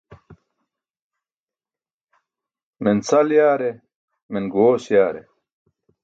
[2.83, 3.71] Men sal yaare,
[4.31, 5.23] men guẏoos yaare.